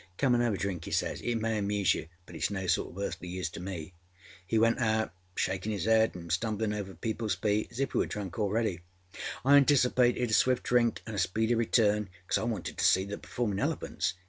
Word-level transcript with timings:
Come 0.17 0.33
and 0.33 0.41
have 0.41 0.55
a 0.55 0.57
drink,â 0.57 0.85
he 0.85 0.89
says. 0.89 1.21
âIt 1.21 1.39
may 1.39 1.59
amuse 1.59 1.93
you, 1.93 2.07
but 2.25 2.35
itâs 2.35 2.49
no 2.49 2.65
sort 2.65 2.89
of 2.97 3.03
earthly 3.03 3.27
use 3.27 3.51
to 3.51 3.59
me.â 3.59 3.93
He 4.47 4.57
went 4.57 4.79
out 4.79 5.13
shaking 5.35 5.71
his 5.71 5.85
head 5.85 6.13
anâ 6.13 6.25
stumblinâ 6.31 6.75
over 6.79 6.95
peopleâs 6.95 7.39
feet 7.39 7.67
as 7.69 7.79
if 7.79 7.91
he 7.91 7.99
was 7.99 8.07
drunk 8.09 8.39
already. 8.39 8.79
I 9.45 9.57
anticipated 9.57 10.31
a 10.31 10.33
swift 10.33 10.63
drink 10.63 11.03
anâ 11.05 11.13
a 11.13 11.17
speedy 11.19 11.53
return, 11.53 12.09
because 12.25 12.39
I 12.39 12.43
wanted 12.45 12.79
to 12.79 12.83
see 12.83 13.05
the 13.05 13.19
performinâ 13.19 13.59
elephants. 13.59 14.15